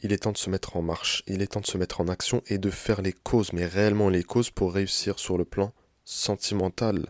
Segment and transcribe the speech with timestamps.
[0.00, 2.08] il est temps de se mettre en marche, il est temps de se mettre en
[2.08, 5.72] action et de faire les causes, mais réellement les causes pour réussir sur le plan
[6.04, 7.06] sentimental.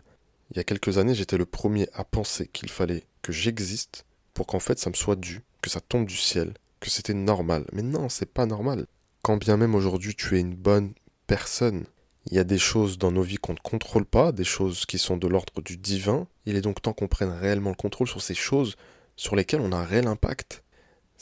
[0.51, 4.47] Il y a quelques années, j'étais le premier à penser qu'il fallait que j'existe pour
[4.47, 7.65] qu'en fait ça me soit dû, que ça tombe du ciel, que c'était normal.
[7.73, 8.87] Mais non, c'est pas normal.
[9.21, 10.93] Quand bien même aujourd'hui tu es une bonne
[11.27, 11.85] personne,
[12.25, 14.97] il y a des choses dans nos vies qu'on ne contrôle pas, des choses qui
[14.97, 16.27] sont de l'ordre du divin.
[16.45, 18.75] Il est donc temps qu'on prenne réellement le contrôle sur ces choses
[19.15, 20.63] sur lesquelles on a un réel impact.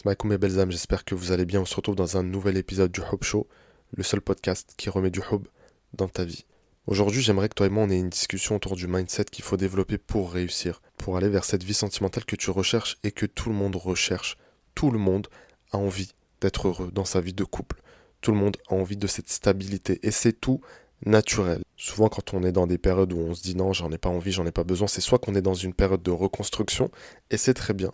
[0.06, 1.62] Mes belles âmes, j'espère que vous allez bien.
[1.62, 3.48] On se retrouve dans un nouvel épisode du Hub Show,
[3.96, 5.48] le seul podcast qui remet du hub
[5.94, 6.46] dans ta vie.
[6.86, 9.58] Aujourd'hui, j'aimerais que toi et moi on ait une discussion autour du mindset qu'il faut
[9.58, 13.50] développer pour réussir, pour aller vers cette vie sentimentale que tu recherches et que tout
[13.50, 14.38] le monde recherche.
[14.76, 15.28] Tout le monde
[15.72, 17.82] a envie d'être heureux dans sa vie de couple.
[18.22, 20.62] Tout le monde a envie de cette stabilité et c'est tout
[21.06, 21.64] naturel.
[21.76, 24.10] Souvent quand on est dans des périodes où on se dit non, j'en ai pas
[24.10, 26.92] envie, j'en ai pas besoin, c'est soit qu'on est dans une période de reconstruction
[27.30, 27.92] et c'est très bien,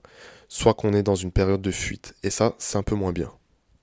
[0.53, 3.31] soit qu'on est dans une période de fuite et ça c'est un peu moins bien.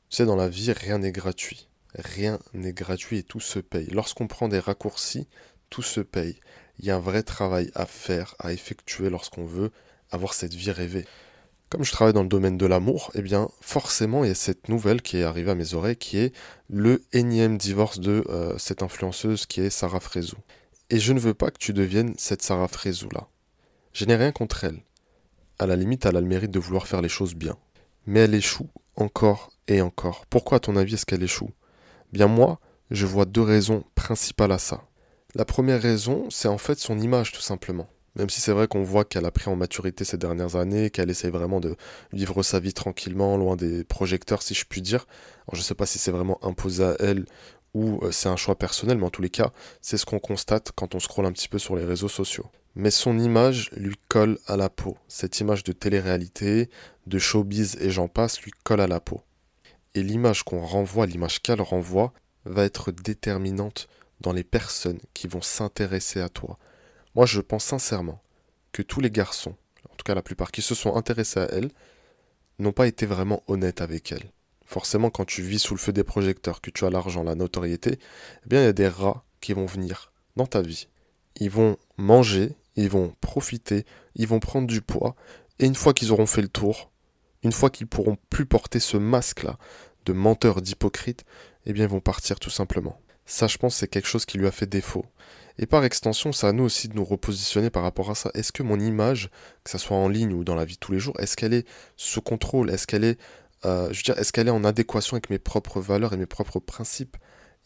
[0.08, 1.68] Tu sais, dans la vie, rien n'est gratuit.
[1.96, 3.88] Rien n'est gratuit et tout se paye.
[3.90, 5.26] Lorsqu'on prend des raccourcis,
[5.68, 6.38] tout se paye.
[6.78, 9.72] Il y a un vrai travail à faire, à effectuer lorsqu'on veut
[10.12, 11.06] avoir cette vie rêvée.
[11.70, 14.68] Comme je travaille dans le domaine de l'amour, eh bien forcément il y a cette
[14.68, 16.32] nouvelle qui est arrivée à mes oreilles qui est
[16.68, 20.38] le énième divorce de euh, cette influenceuse qui est Sarah Frézou.
[20.88, 23.26] Et je ne veux pas que tu deviennes cette Sarah Frézou là.
[23.92, 24.80] Je n'ai rien contre elle.
[25.60, 27.54] À la limite, elle a le mérite de vouloir faire les choses bien.
[28.06, 30.24] Mais elle échoue encore et encore.
[30.30, 31.50] Pourquoi à ton avis est-ce qu'elle échoue?
[32.14, 34.84] Bien moi, je vois deux raisons principales à ça.
[35.34, 37.90] La première raison, c'est en fait son image tout simplement.
[38.16, 41.10] Même si c'est vrai qu'on voit qu'elle a pris en maturité ces dernières années, qu'elle
[41.10, 41.76] essaye vraiment de
[42.14, 45.06] vivre sa vie tranquillement, loin des projecteurs, si je puis dire.
[45.46, 47.26] Alors, je ne sais pas si c'est vraiment imposé à elle
[47.74, 50.72] ou euh, c'est un choix personnel, mais en tous les cas, c'est ce qu'on constate
[50.74, 52.46] quand on scrolle un petit peu sur les réseaux sociaux.
[52.74, 54.96] Mais son image lui colle à la peau.
[55.08, 56.70] Cette image de télé-réalité,
[57.06, 59.22] de showbiz et j'en passe lui colle à la peau.
[59.94, 62.12] Et l'image qu'on renvoie, l'image qu'elle renvoie,
[62.44, 63.88] va être déterminante
[64.20, 66.58] dans les personnes qui vont s'intéresser à toi,
[67.14, 68.22] moi, je pense sincèrement
[68.72, 69.56] que tous les garçons,
[69.90, 71.70] en tout cas la plupart qui se sont intéressés à elle,
[72.58, 74.30] n'ont pas été vraiment honnêtes avec elle.
[74.70, 77.98] Forcément, quand tu vis sous le feu des projecteurs, que tu as l'argent, la notoriété,
[77.98, 80.86] eh bien, il y a des rats qui vont venir dans ta vie.
[81.40, 85.16] Ils vont manger, ils vont profiter, ils vont prendre du poids,
[85.58, 86.92] et une fois qu'ils auront fait le tour,
[87.42, 89.58] une fois qu'ils pourront plus porter ce masque-là
[90.06, 91.24] de menteur, d'hypocrite,
[91.66, 92.96] eh bien, ils vont partir tout simplement.
[93.26, 95.04] Ça, je pense, c'est quelque chose qui lui a fait défaut.
[95.58, 98.30] Et par extension, ça à nous aussi de nous repositionner par rapport à ça.
[98.34, 99.30] Est-ce que mon image,
[99.62, 101.54] que ce soit en ligne ou dans la vie de tous les jours, est-ce qu'elle
[101.54, 101.66] est
[101.96, 102.70] sous contrôle?
[102.70, 103.18] Est-ce qu'elle est,
[103.64, 106.26] euh, je veux dire, est-ce qu'elle est en adéquation avec mes propres valeurs et mes
[106.26, 107.16] propres principes?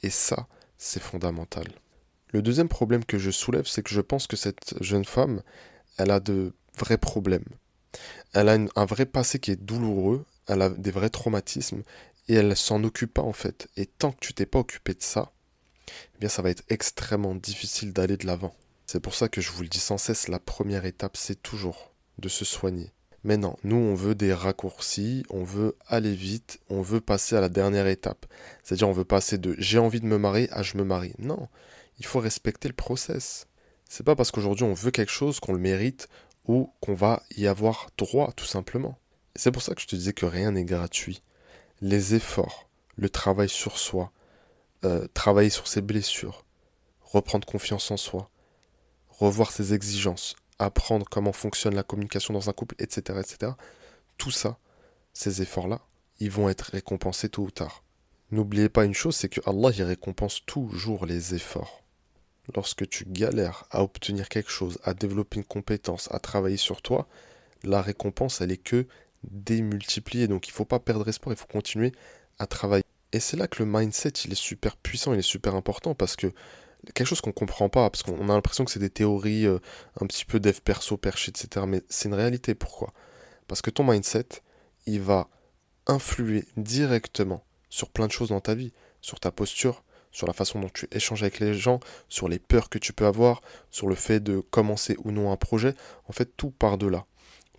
[0.02, 1.66] Et ça, c'est fondamental.
[2.32, 5.42] Le deuxième problème que je soulève, c'est que je pense que cette jeune femme,
[5.98, 7.44] elle a de vrais problèmes.
[8.32, 11.82] Elle a un vrai passé qui est douloureux, elle a des vrais traumatismes,
[12.28, 13.68] et elle s'en occupe pas en fait.
[13.76, 15.32] Et tant que tu t'es pas occupé de ça,
[16.16, 18.54] eh bien ça va être extrêmement difficile d'aller de l'avant.
[18.86, 21.92] C'est pour ça que je vous le dis sans cesse, la première étape, c'est toujours
[22.18, 22.92] de se soigner.
[23.24, 27.40] Mais non, nous, on veut des raccourcis, on veut aller vite, on veut passer à
[27.40, 28.26] la dernière étape.
[28.62, 31.14] C'est-à-dire, on veut passer de j'ai envie de me marier à je me marie.
[31.18, 31.48] Non,
[31.98, 33.46] il faut respecter le process.
[33.88, 36.08] C'est pas parce qu'aujourd'hui on veut quelque chose qu'on le mérite
[36.46, 38.98] ou qu'on va y avoir droit, tout simplement.
[39.36, 41.22] C'est pour ça que je te disais que rien n'est gratuit.
[41.80, 44.12] Les efforts, le travail sur soi,
[44.84, 46.44] euh, travailler sur ses blessures,
[47.00, 48.30] reprendre confiance en soi,
[49.08, 53.20] revoir ses exigences, apprendre comment fonctionne la communication dans un couple, etc.
[53.20, 53.52] etc.
[54.18, 54.58] Tout ça,
[55.12, 55.80] ces efforts-là,
[56.20, 57.84] ils vont être récompensés tôt ou tard.
[58.30, 61.82] N'oubliez pas une chose, c'est que Allah y récompense toujours les efforts.
[62.54, 67.08] Lorsque tu galères à obtenir quelque chose, à développer une compétence, à travailler sur toi,
[67.62, 68.86] la récompense, elle est que
[69.30, 70.28] démultipliée.
[70.28, 71.92] Donc il ne faut pas perdre espoir, il faut continuer
[72.38, 72.84] à travailler.
[73.12, 76.16] Et c'est là que le mindset, il est super puissant, il est super important parce
[76.16, 76.32] que
[76.94, 79.58] quelque chose qu'on comprend pas, parce qu'on a l'impression que c'est des théories euh,
[80.00, 81.66] un petit peu dev perso, perché, etc.
[81.68, 82.54] Mais c'est une réalité.
[82.54, 82.92] Pourquoi?
[83.48, 84.26] Parce que ton mindset,
[84.86, 85.28] il va
[85.86, 90.60] influer directement sur plein de choses dans ta vie, sur ta posture, sur la façon
[90.60, 93.96] dont tu échanges avec les gens, sur les peurs que tu peux avoir, sur le
[93.96, 95.74] fait de commencer ou non un projet.
[96.08, 97.04] En fait, tout part de là.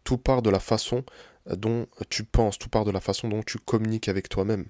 [0.03, 1.03] Tout part de la façon
[1.45, 4.65] dont tu penses, tout part de la façon dont tu communiques avec toi-même.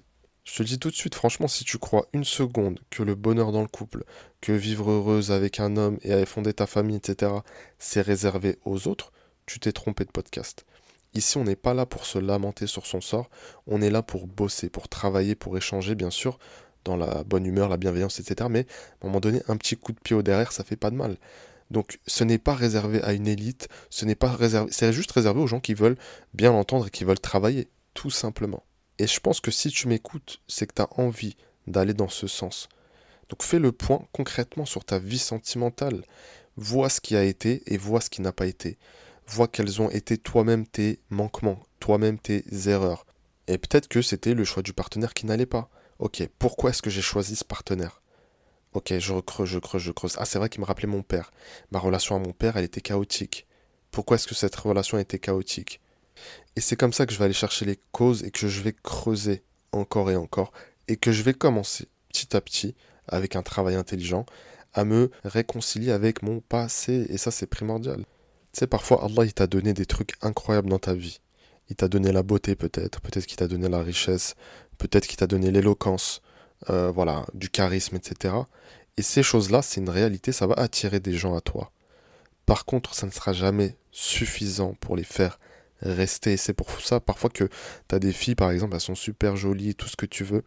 [0.46, 3.50] Je te dis tout de suite, franchement, si tu crois une seconde que le bonheur
[3.50, 4.04] dans le couple,
[4.40, 7.32] que vivre heureuse avec un homme et fonder ta famille, etc.,
[7.80, 9.12] c'est réservé aux autres,
[9.44, 10.64] tu t'es trompé de podcast.
[11.14, 13.28] Ici, on n'est pas là pour se lamenter sur son sort,
[13.66, 16.38] on est là pour bosser, pour travailler, pour échanger, bien sûr,
[16.84, 18.48] dans la bonne humeur, la bienveillance, etc.
[18.48, 18.66] Mais
[19.02, 20.96] à un moment donné, un petit coup de pied au derrière, ça fait pas de
[20.96, 21.18] mal.
[21.72, 25.40] Donc ce n'est pas réservé à une élite, ce n'est pas réservé, c'est juste réservé
[25.40, 25.98] aux gens qui veulent
[26.34, 28.62] bien l'entendre et qui veulent travailler, tout simplement.
[28.98, 32.26] Et je pense que si tu m'écoutes, c'est que tu as envie d'aller dans ce
[32.26, 32.68] sens.
[33.28, 36.04] Donc fais le point concrètement sur ta vie sentimentale.
[36.56, 38.78] Vois ce qui a été et vois ce qui n'a pas été.
[39.26, 43.04] Vois quels ont été toi-même tes manquements, toi-même tes erreurs.
[43.48, 45.68] Et peut-être que c'était le choix du partenaire qui n'allait pas.
[45.98, 48.02] Ok, pourquoi est-ce que j'ai choisi ce partenaire?
[48.72, 50.16] Ok, je creuse, je creuse, je creuse.
[50.18, 51.32] Ah, c'est vrai qu'il me rappelait mon père.
[51.72, 53.46] Ma relation à mon père, elle était chaotique.
[53.90, 55.80] Pourquoi est-ce que cette relation était chaotique?
[56.56, 58.74] Et c'est comme ça que je vais aller chercher les causes et que je vais
[58.82, 59.42] creuser
[59.72, 60.52] encore et encore.
[60.88, 62.74] Et que je vais commencer petit à petit,
[63.08, 64.24] avec un travail intelligent,
[64.72, 67.06] à me réconcilier avec mon passé.
[67.10, 67.98] Et ça, c'est primordial.
[68.52, 71.20] Tu sais, parfois, Allah, il t'a donné des trucs incroyables dans ta vie.
[71.68, 74.34] Il t'a donné la beauté peut-être, peut-être qu'il t'a donné la richesse,
[74.78, 76.22] peut-être qu'il t'a donné l'éloquence,
[76.70, 78.34] euh, voilà, du charisme, etc.
[78.96, 81.72] Et ces choses-là, c'est une réalité, ça va attirer des gens à toi.
[82.46, 85.40] Par contre, ça ne sera jamais suffisant pour les faire
[85.80, 86.36] rester.
[86.36, 87.48] C'est pour ça parfois que
[87.88, 90.44] tu as des filles, par exemple, elles sont super jolies, tout ce que tu veux,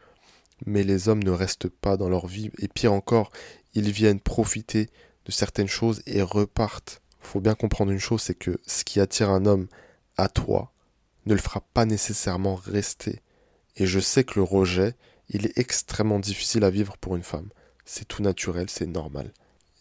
[0.66, 2.52] mais les hommes ne restent pas dans leur vie.
[2.60, 3.32] Et pire encore,
[3.74, 4.90] ils viennent profiter
[5.26, 7.02] de certaines choses et repartent.
[7.20, 9.68] Faut bien comprendre une chose, c'est que ce qui attire un homme
[10.18, 10.72] à toi
[11.26, 13.22] ne le fera pas nécessairement rester.
[13.76, 14.96] Et je sais que le rejet,
[15.30, 17.50] il est extrêmement difficile à vivre pour une femme.
[17.86, 19.32] C'est tout naturel, c'est normal.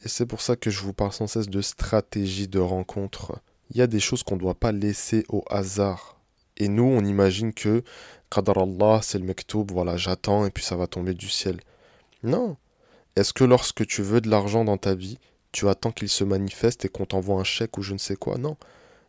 [0.04, 3.40] Et c'est pour ça que je vous parle sans cesse de stratégie de rencontre.
[3.70, 6.18] Il y a des choses qu'on ne doit pas laisser au hasard.
[6.56, 7.82] Et nous, on imagine que,
[8.30, 11.60] Qadar Allah, c'est le mektoub, voilà, j'attends et puis ça va tomber du ciel.
[12.22, 12.56] Non.
[13.16, 15.18] Est-ce que lorsque tu veux de l'argent dans ta vie,
[15.52, 18.38] tu attends qu'il se manifeste et qu'on t'envoie un chèque ou je ne sais quoi?
[18.38, 18.56] Non.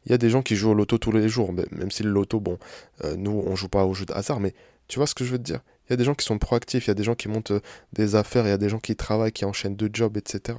[0.06, 2.10] Il y a des gens qui jouent au loto tous les jours, même si le
[2.10, 2.58] loto, bon,
[3.04, 4.54] euh, nous, on joue pas au jeu de hasard, mais
[4.88, 5.62] tu vois ce que je veux te dire?
[5.88, 7.52] Il y a des gens qui sont proactifs, il y a des gens qui montent
[7.52, 7.62] euh,
[7.94, 10.58] des affaires, il y a des gens qui travaillent, qui enchaînent deux jobs, etc.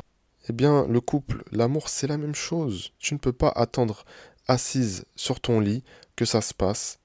[0.51, 2.91] Eh bien, le couple, l'amour, c'est la même chose.
[2.99, 4.05] Tu ne peux pas attendre
[4.49, 5.85] assise sur ton lit
[6.17, 6.99] que ça se passe.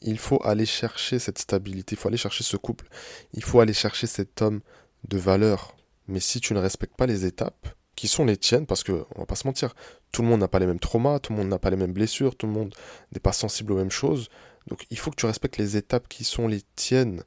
[0.00, 2.88] Il faut aller chercher cette stabilité, il faut aller chercher ce couple,
[3.34, 4.62] il faut aller chercher cet homme
[5.06, 5.76] de valeur.
[6.06, 9.20] Mais si tu ne respectes pas les étapes, qui sont les tiennes, parce que, on
[9.20, 9.74] va pas se mentir,
[10.10, 11.92] tout le monde n'a pas les mêmes traumas, tout le monde n'a pas les mêmes
[11.92, 12.74] blessures, tout le monde
[13.12, 14.30] n'est pas sensible aux mêmes choses.
[14.66, 17.22] Donc il faut que tu respectes les étapes qui sont les tiennes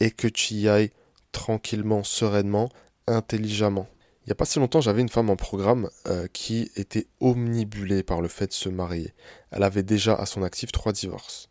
[0.00, 0.90] et que tu y ailles
[1.32, 2.70] tranquillement, sereinement,
[3.06, 3.86] intelligemment.
[4.30, 8.04] Il n'y a pas si longtemps, j'avais une femme en programme euh, qui était omnibulée
[8.04, 9.12] par le fait de se marier.
[9.50, 11.48] Elle avait déjà à son actif trois divorces.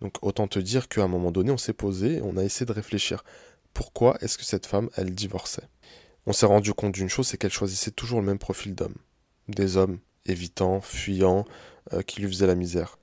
[0.00, 2.72] Donc autant te dire qu'à un moment donné, on s'est posé, on a essayé de
[2.72, 3.22] réfléchir.
[3.74, 5.68] Pourquoi est-ce que cette femme, elle divorçait?
[6.24, 8.96] On s'est rendu compte d'une chose, c'est qu'elle choisissait toujours le même profil d'homme.
[9.48, 11.44] Des hommes évitants, fuyants,
[11.92, 12.98] euh, qui lui faisaient la misère.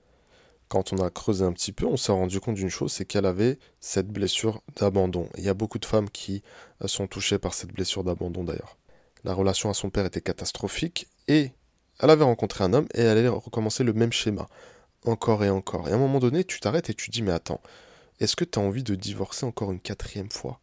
[0.69, 3.27] Quand on a creusé un petit peu, on s'est rendu compte d'une chose, c'est qu'elle
[3.27, 5.29] avait cette blessure d'abandon.
[5.37, 6.41] Il y a beaucoup de femmes qui
[6.83, 8.79] euh, sont touchées par cette blessure d'abandon d'ailleurs.
[9.23, 11.51] La relation à son père était catastrophique et
[11.99, 14.47] elle avait rencontré un homme et elle allait recommencer le même schéma.
[15.05, 15.87] Encore et encore.
[15.87, 17.61] Et à un moment donné, tu t'arrêtes et tu dis mais attends,
[18.19, 20.59] est-ce que tu as envie de divorcer encore une quatrième fois?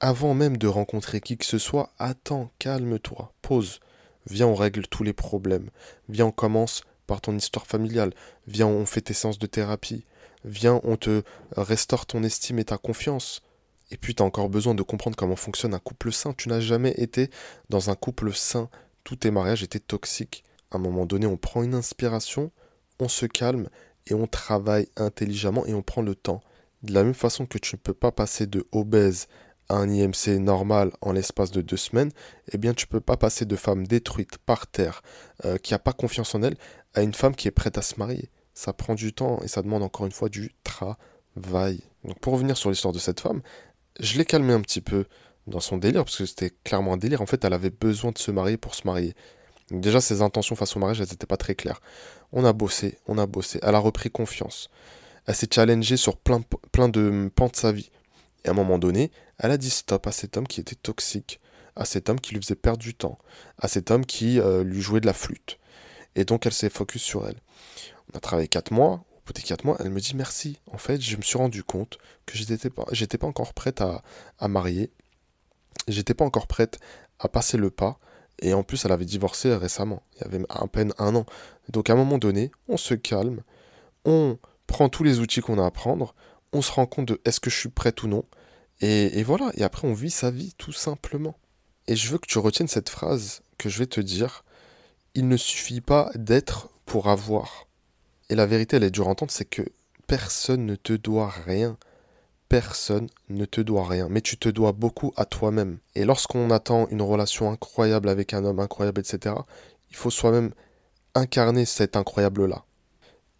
[0.00, 3.80] Avant même de rencontrer qui que ce soit, attends, calme-toi, pause.
[4.28, 5.70] Viens, on règle tous les problèmes.
[6.08, 8.12] Viens, on commence par ton histoire familiale.
[8.46, 10.04] Viens, on fait tes séances de thérapie.
[10.44, 11.22] Viens, on te
[11.56, 13.42] restaure ton estime et ta confiance.
[13.90, 16.32] Et puis, tu as encore besoin de comprendre comment fonctionne un couple sain.
[16.32, 17.30] Tu n'as jamais été
[17.68, 18.68] dans un couple sain.
[19.04, 20.44] Tous tes mariages étaient toxiques.
[20.70, 22.50] À un moment donné, on prend une inspiration,
[22.98, 23.68] on se calme
[24.06, 26.40] et on travaille intelligemment et on prend le temps.
[26.82, 29.28] De la même façon que tu ne peux pas passer de obèse
[29.68, 32.12] un IMC normal en l'espace de deux semaines,
[32.52, 35.02] eh bien tu peux pas passer de femme détruite par terre,
[35.44, 36.56] euh, qui n'a pas confiance en elle,
[36.94, 38.30] à une femme qui est prête à se marier.
[38.54, 41.82] Ça prend du temps et ça demande encore une fois du travail.
[42.04, 43.42] Donc pour revenir sur l'histoire de cette femme,
[44.00, 45.04] je l'ai calmée un petit peu
[45.46, 47.22] dans son délire, parce que c'était clairement un délire.
[47.22, 49.14] En fait, elle avait besoin de se marier pour se marier.
[49.70, 51.80] Déjà, ses intentions face au mariage, elles n'étaient pas très claires.
[52.32, 53.58] On a bossé, on a bossé.
[53.62, 54.70] Elle a repris confiance.
[55.26, 56.40] Elle s'est challengée sur plein,
[56.72, 57.90] plein de pans de sa vie.
[58.44, 61.40] Et à un moment donné, elle a dit stop à cet homme qui était toxique,
[61.74, 63.18] à cet homme qui lui faisait perdre du temps,
[63.58, 65.58] à cet homme qui euh, lui jouait de la flûte.
[66.14, 67.40] Et donc elle s'est focus sur elle.
[68.12, 70.58] On a travaillé 4 mois, bout des 4 mois, elle me dit merci.
[70.70, 74.02] En fait, je me suis rendu compte que j'étais pas, pas encore prête à,
[74.38, 74.90] à marier.
[75.88, 76.78] J'étais pas encore prête
[77.18, 77.98] à passer le pas.
[78.40, 80.02] Et en plus, elle avait divorcé récemment.
[80.14, 81.26] Il y avait à peine un an.
[81.68, 83.42] Donc à un moment donné, on se calme,
[84.04, 86.14] on prend tous les outils qu'on a à prendre,
[86.52, 88.24] on se rend compte de est-ce que je suis prête ou non.
[88.80, 91.36] Et, voilà, et après on vit sa vie tout simplement.
[91.86, 94.44] Et je veux que tu retiennes cette phrase que je vais te dire.
[95.14, 97.65] Il ne suffit pas d'être pour avoir.
[98.28, 99.62] Et la vérité, elle est dure à entendre, c'est que
[100.06, 101.76] personne ne te doit rien.
[102.48, 105.78] Personne ne te doit rien, mais tu te dois beaucoup à toi-même.
[105.94, 109.34] Et lorsqu'on attend une relation incroyable avec un homme incroyable, etc.,
[109.90, 110.52] il faut soi-même
[111.14, 112.64] incarner cet incroyable-là.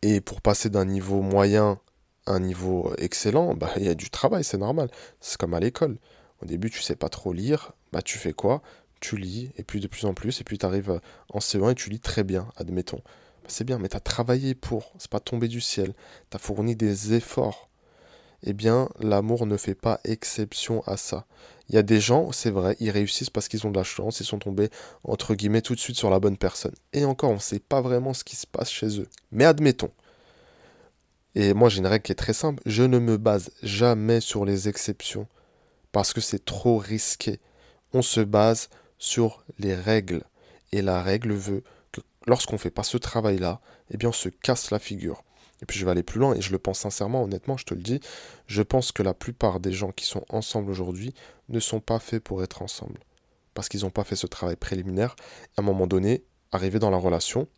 [0.03, 1.79] Et pour passer d'un niveau moyen
[2.27, 4.91] un niveau excellent, bah, il y a du travail, c'est normal.
[5.21, 5.99] C'est comme à l'école.
[6.43, 8.63] Au début, tu sais pas trop lire, bah, tu fais quoi?
[9.01, 11.01] Tu lis, et puis de plus en plus, et puis tu arrives
[11.31, 13.03] en C1 et tu lis très bien, admettons.
[13.47, 15.95] Bah, c'est bien, mais tu as travaillé pour, c'est pas tombé du ciel.
[16.31, 17.71] Tu as fourni des efforts.
[18.43, 21.27] Eh bien, l'amour ne fait pas exception à ça.
[21.69, 24.19] Il y a des gens, c'est vrai, ils réussissent parce qu'ils ont de la chance,
[24.19, 24.69] ils sont tombés,
[25.05, 26.75] entre guillemets, tout de suite sur la bonne personne.
[26.93, 29.09] Et encore, on ne sait pas vraiment ce qui se passe chez eux.
[29.31, 29.93] Mais admettons.
[31.37, 34.45] Et moi, j'ai une règle qui est très simple, je ne me base jamais sur
[34.45, 35.29] les exceptions,
[35.93, 37.39] parce que c'est trop risqué.
[37.93, 40.25] On se base sur les règles.
[40.73, 41.63] Et la règle veut
[42.27, 45.23] lorsqu'on ne fait pas ce travail-là, eh bien, on se casse la figure.
[45.63, 47.75] Et puis je vais aller plus loin, et je le pense sincèrement, honnêtement, je te
[47.75, 48.01] le dis,
[48.47, 51.15] je pense que la plupart des gens qui sont ensemble aujourd'hui
[51.49, 53.01] ne sont pas faits pour être ensemble.
[53.55, 55.17] Parce qu'ils n'ont pas fait ce travail préliminaire.
[55.57, 57.49] À un moment donné, arrivé dans la relation,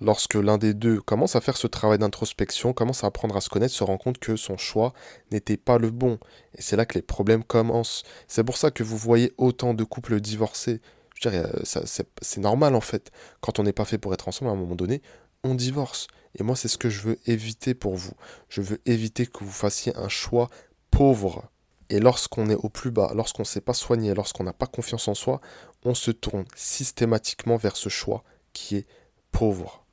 [0.00, 3.50] lorsque l'un des deux commence à faire ce travail d'introspection, commence à apprendre à se
[3.50, 4.94] connaître, se rend compte que son choix
[5.30, 6.18] n'était pas le bon.
[6.56, 8.04] Et c'est là que les problèmes commencent.
[8.26, 10.80] C'est pour ça que vous voyez autant de couples divorcés.
[11.14, 13.10] Je dirais, c'est normal en fait.
[13.40, 15.02] Quand on n'est pas fait pour être ensemble, à un moment donné,
[15.42, 16.08] on divorce.
[16.36, 18.14] Et moi, c'est ce que je veux éviter pour vous.
[18.48, 20.50] Je veux éviter que vous fassiez un choix
[20.90, 21.50] pauvre.
[21.90, 25.06] Et lorsqu'on est au plus bas, lorsqu'on ne sait pas soigner, lorsqu'on n'a pas confiance
[25.06, 25.40] en soi,
[25.84, 28.86] on se tourne systématiquement vers ce choix qui est
[29.30, 29.84] pauvre.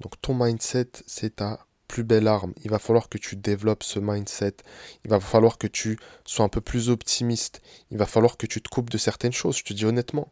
[0.00, 2.52] Donc ton mindset, c'est ta plus belle arme.
[2.64, 4.56] Il va falloir que tu développes ce mindset.
[5.04, 7.62] Il va falloir que tu sois un peu plus optimiste.
[7.92, 9.58] Il va falloir que tu te coupes de certaines choses.
[9.58, 10.28] Je te dis honnêtement.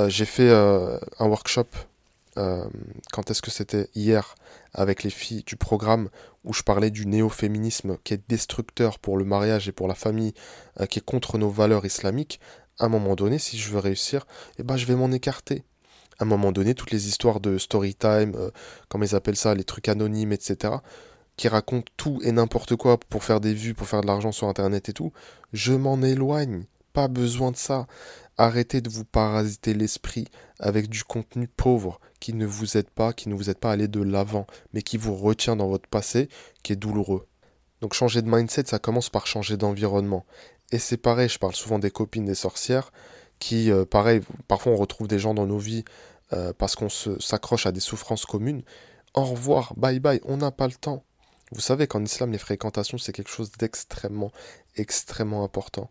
[0.00, 1.68] Euh, j'ai fait euh, un workshop
[2.36, 2.64] euh,
[3.12, 3.90] quand est-ce que c'était?
[3.94, 4.34] Hier
[4.72, 6.08] avec les filles du programme
[6.42, 10.34] où je parlais du néo-féminisme qui est destructeur pour le mariage et pour la famille,
[10.88, 12.40] qui est contre nos valeurs islamiques,
[12.80, 14.26] à un moment donné, si je veux réussir,
[14.58, 15.62] eh ben, je vais m'en écarter.
[16.22, 18.52] À un moment donné, toutes les histoires de story time, euh,
[18.88, 20.74] comme ils appellent ça, les trucs anonymes, etc.,
[21.36, 24.46] qui racontent tout et n'importe quoi pour faire des vues, pour faire de l'argent sur
[24.46, 25.12] Internet et tout,
[25.52, 26.62] je m'en éloigne.
[26.92, 27.88] Pas besoin de ça.
[28.38, 30.28] Arrêtez de vous parasiter l'esprit
[30.60, 33.72] avec du contenu pauvre qui ne vous aide pas, qui ne vous aide pas à
[33.72, 36.28] aller de l'avant, mais qui vous retient dans votre passé,
[36.62, 37.26] qui est douloureux.
[37.80, 40.24] Donc changer de mindset, ça commence par changer d'environnement.
[40.70, 42.92] Et c'est pareil, je parle souvent des copines des sorcières,
[43.40, 45.84] qui, euh, pareil, parfois on retrouve des gens dans nos vies
[46.32, 48.62] euh, parce qu'on s'accroche à des souffrances communes.
[49.14, 51.04] Au revoir, bye bye, on n'a pas le temps.
[51.52, 54.32] Vous savez qu'en islam, les fréquentations, c'est quelque chose d'extrêmement,
[54.76, 55.90] extrêmement important.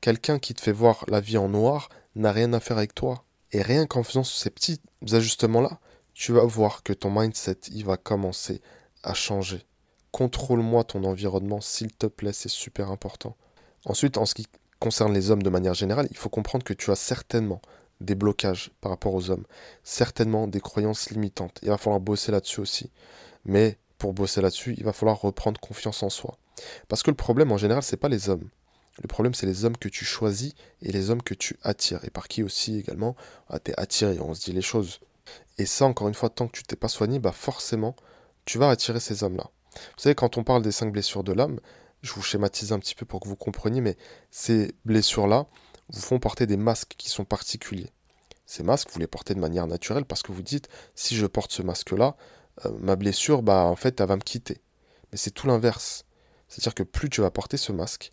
[0.00, 3.24] Quelqu'un qui te fait voir la vie en noir n'a rien à faire avec toi.
[3.52, 4.80] Et rien qu'en faisant ces petits
[5.10, 5.80] ajustements-là,
[6.12, 8.60] tu vas voir que ton mindset, il va commencer
[9.02, 9.64] à changer.
[10.12, 13.36] Contrôle-moi ton environnement, s'il te plaît, c'est super important.
[13.86, 14.46] Ensuite, en ce qui
[14.80, 17.62] concerne les hommes de manière générale, il faut comprendre que tu as certainement
[18.00, 19.44] des blocages par rapport aux hommes,
[19.82, 21.58] certainement des croyances limitantes.
[21.62, 22.90] Il va falloir bosser là-dessus aussi.
[23.44, 26.38] Mais pour bosser là-dessus, il va falloir reprendre confiance en soi.
[26.88, 28.48] Parce que le problème en général, c'est pas les hommes.
[29.00, 32.04] Le problème, c'est les hommes que tu choisis et les hommes que tu attires.
[32.04, 33.14] Et par qui aussi également,
[33.48, 35.00] ah, tu es attiré, on se dit les choses.
[35.56, 37.94] Et ça, encore une fois, tant que tu t'es pas soigné, bah forcément,
[38.44, 39.50] tu vas attirer ces hommes-là.
[39.74, 41.60] Vous savez, quand on parle des cinq blessures de l'âme,
[42.02, 43.96] je vous schématise un petit peu pour que vous compreniez, mais
[44.30, 45.46] ces blessures-là
[45.90, 47.90] vous font porter des masques qui sont particuliers.
[48.46, 51.52] Ces masques, vous les portez de manière naturelle parce que vous dites, si je porte
[51.52, 52.16] ce masque-là,
[52.64, 54.60] euh, ma blessure, bah en fait, elle va me quitter.
[55.12, 56.04] Mais c'est tout l'inverse.
[56.48, 58.12] C'est-à-dire que plus tu vas porter ce masque,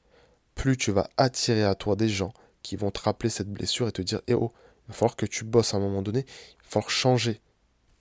[0.53, 3.91] plus tu vas attirer à toi des gens qui vont te rappeler cette blessure et
[3.91, 4.51] te dire Eh oh,
[4.85, 7.41] il va falloir que tu bosses à un moment donné, il va falloir changer.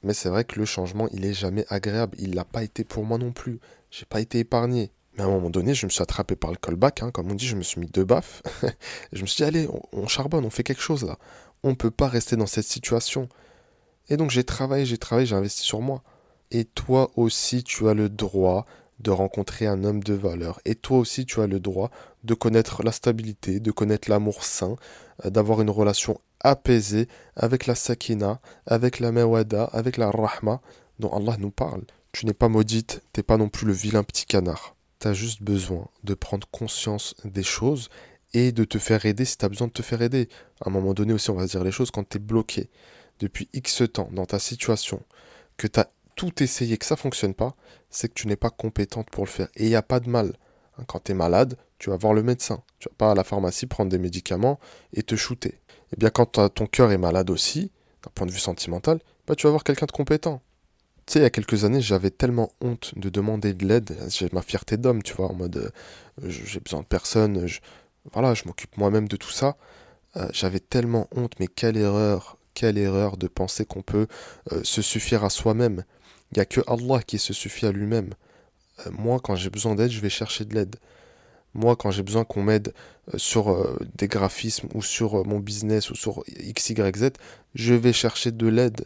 [0.02, 2.16] Mais c'est vrai que le changement, il est jamais agréable.
[2.21, 3.59] Il l'a pas été pour moi non plus.
[3.90, 4.93] J'ai pas été épargné.
[5.16, 7.35] Mais à un moment donné, je me suis attrapé par le callback, hein, comme on
[7.35, 8.42] dit, je me suis mis deux baffes.
[9.12, 11.18] je me suis dit, allez, on, on, charbonne, on fait quelque chose là.
[11.62, 13.28] On ne peut pas rester dans cette situation.
[14.09, 16.02] Et donc j'ai travaillé, j'ai travaillé, j'ai investi sur moi.
[16.50, 18.66] Et toi aussi, tu as le droit
[19.00, 20.61] de rencontrer un homme de valeur.
[20.64, 21.90] Et toi aussi, tu as le droit
[22.23, 24.76] de connaître la stabilité, de connaître l'amour sain,
[25.25, 30.61] euh, d'avoir une relation apaisée avec la sakina, avec la mewada, avec la rahma
[30.99, 31.83] dont Allah nous parle.
[32.12, 34.74] Tu n'es pas maudite, t'es pas non plus le vilain petit canard.
[35.12, 37.90] Juste besoin de prendre conscience des choses
[38.32, 40.28] et de te faire aider si tu as besoin de te faire aider.
[40.61, 42.68] À un moment donné aussi, on va dire les choses quand tu es bloqué
[43.20, 45.02] depuis X temps dans ta situation,
[45.56, 47.54] que tu as tout essayé, que ça fonctionne pas,
[47.90, 49.49] c'est que tu n'es pas compétente pour le faire.
[49.56, 50.34] Et il n'y a pas de mal.
[50.78, 52.62] Hein, quand tu es malade, tu vas voir le médecin.
[52.78, 54.58] Tu vas pas à la pharmacie prendre des médicaments
[54.92, 55.49] et te shooter.
[55.49, 55.61] Et
[55.94, 57.70] eh bien quand ton cœur est malade aussi,
[58.02, 60.42] d'un point de vue sentimental, bah, tu vas voir quelqu'un de compétent.
[61.06, 63.94] Tu sais, il y a quelques années, j'avais tellement honte de demander de l'aide.
[64.08, 65.70] J'ai ma fierté d'homme, tu vois, en mode
[66.23, 67.61] euh, j'ai besoin de personne, je,
[68.14, 69.56] voilà, je m'occupe moi-même de tout ça.
[70.16, 74.06] Euh, j'avais tellement honte, mais quelle erreur, quelle erreur de penser qu'on peut
[74.52, 75.84] euh, se suffire à soi-même.
[76.32, 78.14] Il n'y a que Allah qui se suffit à lui-même.
[78.90, 80.76] Moi, quand j'ai besoin d'aide, je vais chercher de l'aide.
[81.52, 82.75] Moi, quand j'ai besoin qu'on m'aide
[83.16, 87.11] sur des graphismes ou sur mon business ou sur X, Y, Z,
[87.54, 88.84] je vais chercher de l'aide.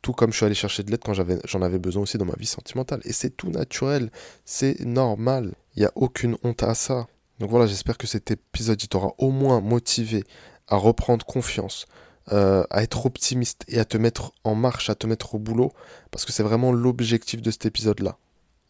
[0.00, 2.36] Tout comme je suis allé chercher de l'aide quand j'en avais, besoin aussi dans ma
[2.36, 3.00] vie sentimentale.
[3.04, 4.10] Et c'est tout naturel,
[4.44, 5.54] c'est normal.
[5.74, 7.08] Il n'y a aucune honte à ça.
[7.40, 10.24] Donc voilà, j'espère que cet épisode t'aura au moins motivé
[10.66, 11.86] à reprendre confiance,
[12.26, 15.72] à être optimiste et à te mettre en marche, à te mettre au boulot,
[16.10, 18.18] parce que c'est vraiment l'objectif de cet épisode-là.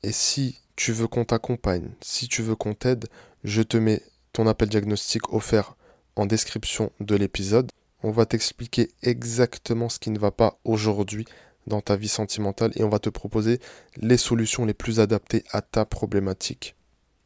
[0.02, 3.06] Et si tu veux qu'on t'accompagne, si tu veux qu'on t'aide,
[3.42, 5.76] je te mets ton appel diagnostic offert
[6.14, 7.70] en description de l'épisode.
[8.02, 11.26] On va t'expliquer exactement ce qui ne va pas aujourd'hui
[11.67, 13.61] dans ta vie sentimentale et on va te proposer
[13.97, 16.76] les solutions les plus adaptées à ta problématique.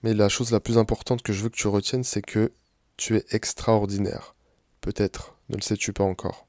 [0.02, 2.52] Mais la chose la plus importante que je veux que tu retiennes, c'est que
[2.96, 4.34] tu es extraordinaire.
[4.80, 6.48] Peut-être, ne le sais-tu pas encore.